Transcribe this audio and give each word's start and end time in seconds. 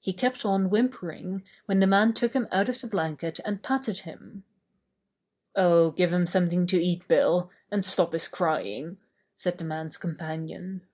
He 0.00 0.14
kept 0.14 0.46
on 0.46 0.70
whimpering 0.70 1.44
when 1.66 1.78
the 1.78 1.86
man 1.86 2.14
took 2.14 2.32
him 2.32 2.48
out 2.50 2.70
of 2.70 2.80
the 2.80 2.86
blanket 2.86 3.38
and 3.44 3.62
patted 3.62 3.98
him. 3.98 4.44
"Oh, 5.54 5.90
give 5.90 6.10
him 6.10 6.24
something 6.24 6.66
to 6.68 6.82
eat. 6.82 7.06
Bill, 7.06 7.50
and 7.70 7.84
stop 7.84 8.14
his 8.14 8.28
crying," 8.28 8.96
said 9.36 9.58
the 9.58 9.64
man's 9.64 9.98
companion. 9.98 10.86